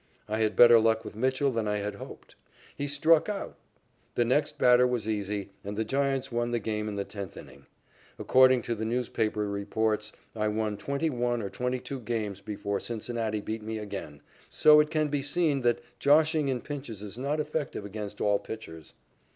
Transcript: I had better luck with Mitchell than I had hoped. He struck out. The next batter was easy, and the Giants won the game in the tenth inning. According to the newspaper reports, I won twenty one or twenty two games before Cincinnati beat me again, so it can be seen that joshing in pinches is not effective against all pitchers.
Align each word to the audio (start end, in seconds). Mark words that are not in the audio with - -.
I 0.27 0.39
had 0.39 0.55
better 0.55 0.79
luck 0.79 1.05
with 1.05 1.15
Mitchell 1.15 1.51
than 1.51 1.67
I 1.67 1.77
had 1.77 1.93
hoped. 1.93 2.33
He 2.75 2.87
struck 2.87 3.29
out. 3.29 3.55
The 4.15 4.25
next 4.25 4.57
batter 4.57 4.87
was 4.87 5.07
easy, 5.07 5.51
and 5.63 5.77
the 5.77 5.85
Giants 5.85 6.31
won 6.31 6.49
the 6.49 6.57
game 6.57 6.87
in 6.87 6.95
the 6.95 7.03
tenth 7.05 7.37
inning. 7.37 7.67
According 8.17 8.63
to 8.63 8.73
the 8.73 8.83
newspaper 8.83 9.47
reports, 9.47 10.11
I 10.35 10.47
won 10.47 10.75
twenty 10.75 11.11
one 11.11 11.43
or 11.43 11.51
twenty 11.51 11.77
two 11.79 11.99
games 11.99 12.41
before 12.41 12.79
Cincinnati 12.79 13.41
beat 13.41 13.61
me 13.61 13.77
again, 13.77 14.21
so 14.49 14.79
it 14.79 14.89
can 14.89 15.09
be 15.09 15.21
seen 15.21 15.61
that 15.61 15.81
joshing 15.99 16.47
in 16.47 16.61
pinches 16.61 17.03
is 17.03 17.15
not 17.15 17.39
effective 17.39 17.85
against 17.85 18.19
all 18.19 18.39
pitchers. 18.39 18.95